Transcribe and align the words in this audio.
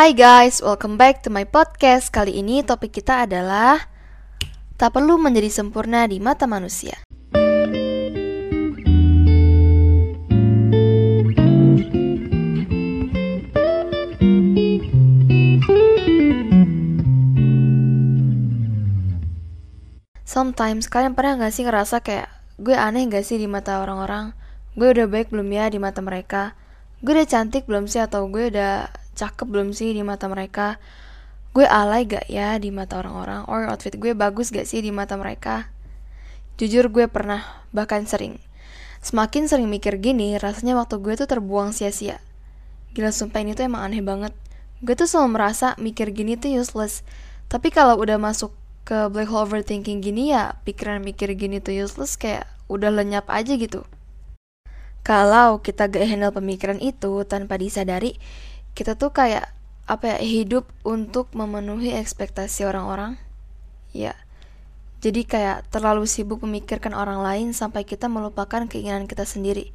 Hai 0.00 0.16
guys, 0.16 0.64
welcome 0.64 0.96
back 0.96 1.20
to 1.20 1.28
my 1.28 1.44
podcast. 1.44 2.08
Kali 2.08 2.40
ini 2.40 2.64
topik 2.64 2.88
kita 2.88 3.28
adalah 3.28 3.84
tak 4.80 4.96
perlu 4.96 5.20
menjadi 5.20 5.52
sempurna 5.52 6.08
di 6.08 6.16
mata 6.16 6.48
manusia. 6.48 6.96
Sometimes 20.24 20.88
kalian 20.88 21.12
pernah 21.12 21.44
gak 21.44 21.52
sih 21.52 21.68
ngerasa 21.68 22.00
kayak 22.00 22.32
gue 22.56 22.72
aneh 22.72 23.04
gak 23.04 23.28
sih 23.28 23.36
di 23.36 23.44
mata 23.44 23.84
orang-orang? 23.84 24.32
Gue 24.80 24.96
udah 24.96 25.04
baik 25.12 25.28
belum 25.28 25.52
ya 25.52 25.68
di 25.68 25.76
mata 25.76 26.00
mereka? 26.00 26.56
Gue 27.04 27.20
udah 27.20 27.28
cantik 27.28 27.68
belum 27.68 27.84
sih 27.84 28.00
atau 28.00 28.24
gue 28.32 28.48
udah 28.48 28.99
cakep 29.18 29.46
belum 29.46 29.72
sih 29.74 29.94
di 29.94 30.02
mata 30.04 30.30
mereka? 30.30 30.82
Gue 31.50 31.66
alay 31.66 32.06
gak 32.06 32.30
ya 32.30 32.58
di 32.62 32.70
mata 32.70 33.02
orang-orang? 33.02 33.46
Or 33.50 33.66
outfit 33.66 33.98
gue 33.98 34.14
bagus 34.14 34.54
gak 34.54 34.66
sih 34.70 34.82
di 34.84 34.94
mata 34.94 35.18
mereka? 35.18 35.70
Jujur 36.60 36.92
gue 36.92 37.08
pernah, 37.08 37.64
bahkan 37.74 38.04
sering. 38.04 38.38
Semakin 39.00 39.48
sering 39.48 39.66
mikir 39.72 39.96
gini, 39.96 40.36
rasanya 40.36 40.76
waktu 40.76 41.00
gue 41.00 41.16
tuh 41.16 41.24
terbuang 41.24 41.72
sia-sia. 41.72 42.20
Gila 42.92 43.10
sumpah 43.10 43.40
ini 43.40 43.56
tuh 43.56 43.64
emang 43.64 43.88
aneh 43.88 44.04
banget. 44.04 44.36
Gue 44.84 44.92
tuh 44.92 45.08
selalu 45.08 45.40
merasa 45.40 45.72
mikir 45.80 46.12
gini 46.12 46.36
tuh 46.36 46.52
useless. 46.52 47.00
Tapi 47.48 47.72
kalau 47.72 47.96
udah 47.96 48.20
masuk 48.20 48.52
ke 48.84 49.08
black 49.08 49.30
hole 49.30 49.46
overthinking 49.46 50.02
gini 50.02 50.34
ya 50.34 50.58
pikiran 50.66 50.98
mikir 51.04 51.30
gini 51.38 51.62
tuh 51.62 51.70
useless 51.76 52.18
kayak 52.18 52.50
udah 52.66 52.90
lenyap 52.90 53.26
aja 53.30 53.54
gitu. 53.54 53.86
Kalau 55.00 55.64
kita 55.64 55.88
gak 55.88 56.04
handle 56.04 56.34
pemikiran 56.34 56.76
itu 56.76 57.24
tanpa 57.24 57.56
disadari, 57.56 58.20
kita 58.74 58.96
tuh 58.96 59.14
kayak 59.14 59.52
apa 59.90 60.16
ya 60.16 60.18
hidup 60.22 60.70
untuk 60.86 61.30
memenuhi 61.34 61.94
ekspektasi 61.94 62.66
orang-orang. 62.66 63.18
Ya. 63.90 64.14
Jadi 65.00 65.24
kayak 65.24 65.66
terlalu 65.72 66.04
sibuk 66.04 66.44
memikirkan 66.44 66.92
orang 66.92 67.24
lain 67.24 67.56
sampai 67.56 67.88
kita 67.88 68.06
melupakan 68.06 68.68
keinginan 68.68 69.08
kita 69.08 69.24
sendiri. 69.24 69.72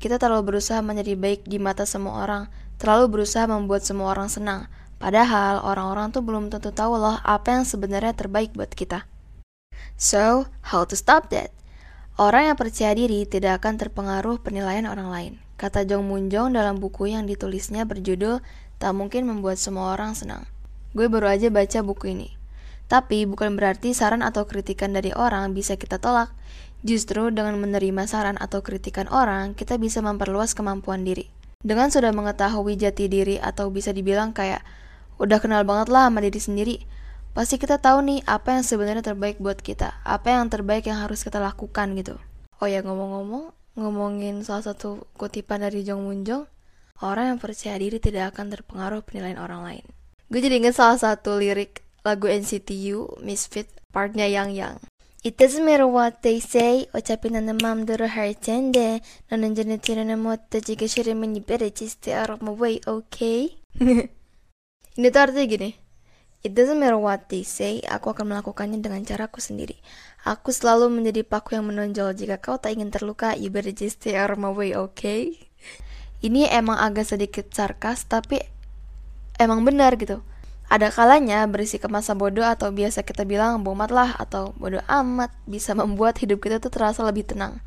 Kita 0.00 0.16
terlalu 0.16 0.56
berusaha 0.56 0.80
menjadi 0.80 1.18
baik 1.18 1.44
di 1.44 1.60
mata 1.60 1.84
semua 1.84 2.24
orang, 2.24 2.42
terlalu 2.80 3.20
berusaha 3.20 3.44
membuat 3.44 3.84
semua 3.84 4.14
orang 4.14 4.32
senang, 4.32 4.70
Padahal 5.00 5.64
orang-orang 5.64 6.12
tuh 6.12 6.20
belum 6.20 6.52
tentu 6.52 6.76
tahu 6.76 7.00
loh 7.00 7.16
apa 7.24 7.56
yang 7.56 7.64
sebenarnya 7.64 8.12
terbaik 8.12 8.52
buat 8.52 8.68
kita. 8.68 9.08
So, 9.96 10.44
how 10.60 10.84
to 10.84 10.92
stop 10.92 11.32
that? 11.32 11.56
Orang 12.20 12.52
yang 12.52 12.56
percaya 12.60 12.92
diri 12.92 13.24
tidak 13.24 13.64
akan 13.64 13.80
terpengaruh 13.80 14.44
penilaian 14.44 14.84
orang 14.84 15.08
lain. 15.08 15.32
Kata 15.60 15.84
Jong 15.84 16.08
Munjong 16.08 16.56
dalam 16.56 16.80
buku 16.80 17.12
yang 17.12 17.28
ditulisnya 17.28 17.84
berjudul 17.84 18.40
Tak 18.80 18.96
Mungkin 18.96 19.28
Membuat 19.28 19.60
Semua 19.60 19.92
Orang 19.92 20.16
Senang. 20.16 20.48
Gue 20.96 21.12
baru 21.12 21.28
aja 21.28 21.52
baca 21.52 21.84
buku 21.84 22.16
ini. 22.16 22.32
Tapi 22.88 23.28
bukan 23.28 23.60
berarti 23.60 23.92
saran 23.92 24.24
atau 24.24 24.48
kritikan 24.48 24.96
dari 24.96 25.12
orang 25.12 25.52
bisa 25.52 25.76
kita 25.76 26.00
tolak. 26.00 26.32
Justru 26.80 27.28
dengan 27.28 27.60
menerima 27.60 28.08
saran 28.08 28.40
atau 28.40 28.64
kritikan 28.64 29.04
orang, 29.12 29.52
kita 29.52 29.76
bisa 29.76 30.00
memperluas 30.00 30.56
kemampuan 30.56 31.04
diri. 31.04 31.28
Dengan 31.60 31.92
sudah 31.92 32.08
mengetahui 32.16 32.80
jati 32.80 33.12
diri 33.12 33.36
atau 33.36 33.68
bisa 33.68 33.92
dibilang 33.92 34.32
kayak 34.32 34.64
udah 35.20 35.44
kenal 35.44 35.60
banget 35.68 35.92
lah 35.92 36.08
sama 36.08 36.24
diri 36.24 36.40
sendiri, 36.40 36.76
pasti 37.36 37.60
kita 37.60 37.76
tahu 37.76 38.00
nih 38.00 38.24
apa 38.24 38.56
yang 38.56 38.64
sebenarnya 38.64 39.04
terbaik 39.04 39.36
buat 39.36 39.60
kita, 39.60 40.00
apa 40.08 40.40
yang 40.40 40.48
terbaik 40.48 40.88
yang 40.88 41.04
harus 41.04 41.20
kita 41.20 41.36
lakukan 41.36 41.92
gitu. 42.00 42.16
Oh 42.56 42.68
ya 42.68 42.80
ngomong-ngomong, 42.80 43.59
ngomongin 43.75 44.41
salah 44.47 44.71
satu 44.71 45.03
kutipan 45.19 45.61
dari 45.61 45.83
Jong 45.83 46.07
Munjong, 46.07 46.47
orang 47.03 47.35
yang 47.35 47.39
percaya 47.39 47.75
diri 47.75 47.99
tidak 47.99 48.35
akan 48.35 48.53
terpengaruh 48.53 49.03
penilaian 49.03 49.41
orang 49.41 49.61
lain. 49.63 49.85
Gue 50.31 50.39
jadi 50.41 50.57
inget 50.57 50.79
salah 50.79 50.97
satu 50.97 51.37
lirik 51.37 51.83
lagu 52.01 52.29
NCTU, 52.29 53.19
Misfit, 53.21 53.67
partnya 53.91 54.25
Yang 54.25 54.51
Yang. 54.55 54.77
It 55.25 55.41
doesn't 55.41 55.65
matter 55.65 55.89
what 55.89 56.21
they 56.21 56.37
say 56.37 56.85
어차피 56.93 57.33
나는 57.33 57.57
마음대로 57.57 58.05
할 58.05 58.37
텐데 58.37 59.01
너는 59.33 59.55
전혀 59.57 59.77
티를 59.81 60.05
못 60.17 60.53
지기 60.53 60.85
싫으면 60.85 61.33
you 61.33 61.41
better 61.41 61.73
just 61.73 61.97
stay 61.97 62.13
out 62.13 62.29
of 62.29 62.45
my 62.45 62.53
way, 62.53 62.77
okay? 62.85 63.57
Ini 64.95 65.11
tuh 65.11 65.19
artinya 65.19 65.43
gini, 65.49 65.75
It 66.40 66.56
doesn't 66.56 66.80
matter 66.80 66.96
what 66.96 67.28
they 67.28 67.44
say, 67.44 67.84
aku 67.84 68.16
akan 68.16 68.32
melakukannya 68.32 68.80
dengan 68.80 69.04
caraku 69.04 69.44
sendiri. 69.44 69.76
Aku 70.24 70.48
selalu 70.56 70.88
menjadi 70.88 71.20
paku 71.20 71.52
yang 71.52 71.68
menonjol. 71.68 72.16
Jika 72.16 72.40
kau 72.40 72.56
tak 72.56 72.80
ingin 72.80 72.88
terluka, 72.88 73.36
you 73.36 73.52
better 73.52 73.68
just 73.68 74.00
stay 74.00 74.16
out 74.16 74.32
of 74.32 74.40
my 74.40 74.48
way, 74.48 74.72
okay? 74.72 75.36
Ini 76.24 76.48
emang 76.48 76.80
agak 76.80 77.12
sedikit 77.12 77.52
sarkas, 77.52 78.08
tapi 78.08 78.40
emang 79.36 79.68
benar 79.68 80.00
gitu. 80.00 80.24
Ada 80.72 80.88
kalanya 80.88 81.44
berisi 81.44 81.76
masa 81.92 82.16
bodoh 82.16 82.48
atau 82.48 82.72
biasa 82.72 83.04
kita 83.04 83.28
bilang 83.28 83.60
bomat 83.60 83.92
lah 83.92 84.16
atau 84.16 84.56
bodoh 84.56 84.80
amat 84.88 85.34
bisa 85.44 85.76
membuat 85.76 86.16
hidup 86.24 86.40
kita 86.40 86.56
tuh 86.56 86.72
terasa 86.72 87.04
lebih 87.04 87.28
tenang. 87.28 87.60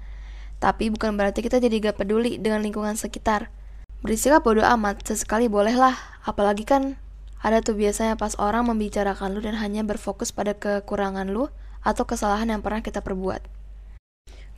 Tapi 0.58 0.90
bukan 0.90 1.14
berarti 1.14 1.46
kita 1.46 1.62
jadi 1.62 1.92
gak 1.92 2.02
peduli 2.02 2.42
dengan 2.42 2.66
lingkungan 2.66 2.98
sekitar. 2.98 3.54
Bersikap 4.02 4.42
bodoh 4.42 4.66
amat 4.66 5.06
sesekali 5.06 5.46
bolehlah, 5.46 5.94
apalagi 6.26 6.66
kan 6.66 6.98
ada 7.44 7.60
tuh 7.60 7.76
biasanya 7.76 8.16
pas 8.16 8.40
orang 8.40 8.72
membicarakan 8.72 9.36
lu 9.36 9.44
dan 9.44 9.60
hanya 9.60 9.84
berfokus 9.84 10.32
pada 10.32 10.56
kekurangan 10.56 11.28
lu 11.28 11.52
atau 11.84 12.08
kesalahan 12.08 12.48
yang 12.48 12.64
pernah 12.64 12.80
kita 12.80 13.04
perbuat. 13.04 13.44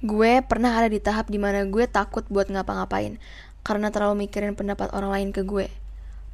Gue 0.06 0.46
pernah 0.46 0.78
ada 0.78 0.86
di 0.86 1.02
tahap 1.02 1.34
di 1.34 1.42
mana 1.42 1.66
gue 1.66 1.90
takut 1.90 2.22
buat 2.30 2.46
ngapa-ngapain 2.46 3.18
karena 3.66 3.90
terlalu 3.90 4.30
mikirin 4.30 4.54
pendapat 4.54 4.94
orang 4.94 5.10
lain 5.10 5.30
ke 5.34 5.42
gue. 5.42 5.66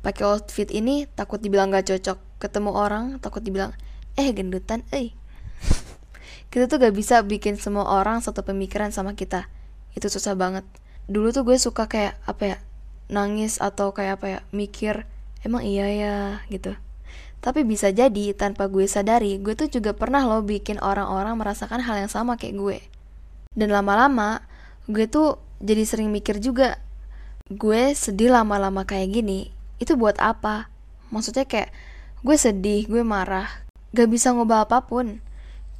Pakai 0.04 0.28
outfit 0.28 0.68
ini 0.68 1.08
takut 1.08 1.40
dibilang 1.40 1.72
gak 1.72 1.88
cocok, 1.88 2.20
ketemu 2.44 2.76
orang 2.76 3.24
takut 3.24 3.40
dibilang 3.40 3.72
eh 4.20 4.28
gendutan, 4.36 4.84
eh. 4.92 5.16
kita 6.52 6.68
tuh 6.68 6.84
gak 6.84 6.92
bisa 6.92 7.24
bikin 7.24 7.56
semua 7.56 7.88
orang 7.88 8.20
satu 8.20 8.44
pemikiran 8.44 8.92
sama 8.92 9.16
kita. 9.16 9.48
Itu 9.96 10.12
susah 10.12 10.36
banget. 10.36 10.68
Dulu 11.08 11.32
tuh 11.32 11.48
gue 11.48 11.56
suka 11.56 11.88
kayak 11.88 12.20
apa 12.28 12.44
ya, 12.44 12.58
nangis 13.08 13.64
atau 13.64 13.96
kayak 13.96 14.20
apa 14.20 14.26
ya, 14.28 14.40
mikir 14.52 15.08
emang 15.46 15.66
iya 15.66 15.88
ya 15.90 16.16
gitu. 16.50 16.78
Tapi 17.42 17.66
bisa 17.66 17.90
jadi 17.90 18.38
tanpa 18.38 18.70
gue 18.70 18.86
sadari 18.86 19.42
gue 19.42 19.58
tuh 19.58 19.66
juga 19.66 19.98
pernah 19.98 20.22
loh 20.30 20.46
bikin 20.46 20.78
orang-orang 20.78 21.34
merasakan 21.42 21.82
hal 21.82 22.06
yang 22.06 22.12
sama 22.12 22.38
kayak 22.38 22.56
gue. 22.58 22.78
Dan 23.58 23.74
lama-lama 23.74 24.46
gue 24.86 25.10
tuh 25.10 25.42
jadi 25.58 25.82
sering 25.86 26.14
mikir 26.14 26.38
juga 26.38 26.78
gue 27.50 27.98
sedih 27.98 28.32
lama-lama 28.32 28.86
kayak 28.86 29.10
gini 29.22 29.50
itu 29.82 29.98
buat 29.98 30.22
apa? 30.22 30.70
Maksudnya 31.10 31.50
kayak 31.50 31.74
gue 32.22 32.38
sedih 32.38 32.86
gue 32.86 33.02
marah 33.02 33.50
gak 33.98 34.08
bisa 34.08 34.32
ngubah 34.38 34.70
apa 34.70 34.86
pun. 34.86 35.26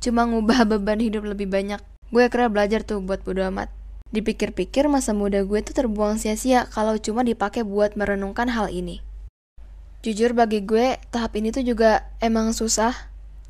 Cuma 0.02 0.26
ngubah 0.26 0.66
beban 0.70 0.98
hidup 0.98 1.30
lebih 1.30 1.46
banyak. 1.46 1.80
Gue 2.10 2.26
akhirnya 2.26 2.50
belajar 2.50 2.82
tuh 2.82 3.00
buat 3.06 3.22
bodo 3.22 3.46
amat. 3.54 3.70
Dipikir-pikir 4.12 4.90
masa 4.90 5.14
muda 5.14 5.46
gue 5.46 5.62
tuh 5.62 5.78
terbuang 5.78 6.18
sia-sia 6.18 6.66
kalau 6.74 6.98
cuma 6.98 7.22
dipakai 7.22 7.62
buat 7.62 7.96
merenungkan 7.96 8.52
hal 8.52 8.68
ini 8.68 9.11
Jujur 10.02 10.34
bagi 10.34 10.66
gue, 10.66 10.98
tahap 11.14 11.38
ini 11.38 11.54
tuh 11.54 11.62
juga 11.62 12.10
emang 12.18 12.58
susah. 12.58 12.90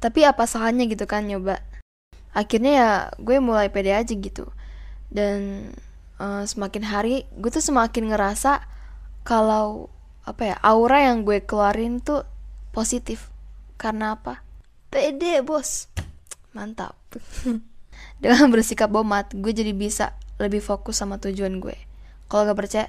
Tapi 0.03 0.27
apa 0.27 0.43
salahnya 0.43 0.83
gitu 0.91 1.07
kan 1.07 1.23
nyoba. 1.23 1.63
Akhirnya 2.35 2.71
ya 2.75 2.91
gue 3.23 3.39
mulai 3.39 3.71
pede 3.71 3.95
aja 3.95 4.11
gitu. 4.11 4.51
Dan 5.07 5.71
uh, 6.19 6.43
semakin 6.43 6.83
hari 6.83 7.23
gue 7.39 7.47
tuh 7.47 7.63
semakin 7.63 8.11
ngerasa 8.11 8.67
kalau 9.23 9.87
apa 10.27 10.51
ya 10.51 10.55
aura 10.59 11.07
yang 11.07 11.23
gue 11.23 11.39
keluarin 11.39 12.03
tuh 12.03 12.27
positif. 12.75 13.31
Karena 13.79 14.19
apa? 14.19 14.43
Pede 14.91 15.39
bos. 15.39 15.87
Mantap. 16.51 16.99
Dengan 18.21 18.51
bersikap 18.51 18.91
bomat, 18.91 19.31
gue 19.31 19.55
jadi 19.55 19.71
bisa 19.71 20.19
lebih 20.35 20.59
fokus 20.59 20.99
sama 20.99 21.15
tujuan 21.15 21.63
gue. 21.63 21.79
Kalau 22.27 22.43
gak 22.43 22.59
percaya, 22.59 22.87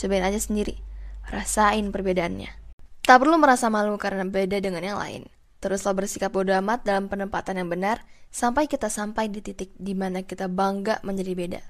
cobain 0.00 0.24
aja 0.24 0.40
sendiri. 0.40 0.80
Rasain 1.28 1.92
perbedaannya. 1.92 2.61
Tak 3.02 3.18
perlu 3.18 3.34
merasa 3.34 3.66
malu 3.66 3.98
karena 3.98 4.22
beda 4.22 4.62
dengan 4.62 4.82
yang 4.82 4.98
lain. 4.98 5.26
Teruslah 5.58 5.94
bersikap 5.94 6.30
bodoh 6.34 6.54
amat 6.58 6.86
dalam 6.86 7.10
penempatan 7.10 7.58
yang 7.58 7.70
benar 7.70 8.02
sampai 8.30 8.66
kita 8.70 8.90
sampai 8.90 9.30
di 9.30 9.42
titik 9.42 9.74
di 9.78 9.94
mana 9.94 10.22
kita 10.22 10.46
bangga 10.46 11.02
menjadi 11.02 11.32
beda. 11.34 11.62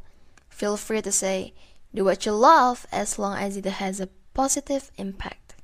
Feel 0.52 0.76
free 0.76 1.00
to 1.00 1.12
say, 1.12 1.56
do 1.96 2.05
what 2.05 2.25
you 2.29 2.32
love 2.37 2.84
as 2.93 3.17
long 3.17 3.37
as 3.37 3.56
it 3.56 3.69
has 3.69 4.00
a 4.00 4.12
positive 4.37 4.93
impact. 5.00 5.56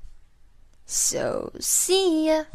So, 0.88 1.52
see 1.60 2.32
ya! 2.32 2.48